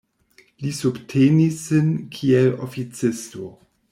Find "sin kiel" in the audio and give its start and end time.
1.67-2.51